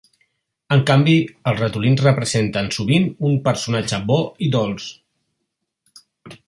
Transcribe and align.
En 0.75 0.79
canvi, 0.89 1.17
els 1.51 1.59
ratolins 1.63 2.01
representen 2.07 2.71
sovint 2.79 3.05
un 3.29 3.39
personatge 3.49 4.01
bo 4.09 4.19
i 4.47 4.49
dolç. 4.57 4.89